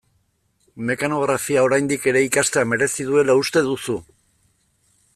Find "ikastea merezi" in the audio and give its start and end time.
2.31-3.07